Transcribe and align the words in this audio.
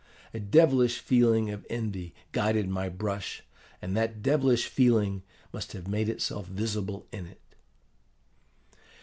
A 0.33 0.39
devilish 0.39 0.97
feeling 0.97 1.51
of 1.51 1.63
envy 1.69 2.15
guided 2.31 2.67
my 2.67 2.89
brush, 2.89 3.43
and 3.83 3.95
that 3.95 4.23
devilish 4.23 4.65
feeling 4.65 5.21
must 5.53 5.73
have 5.73 5.87
made 5.87 6.09
itself 6.09 6.47
visible 6.47 7.05
in 7.11 7.27
it. 7.27 7.41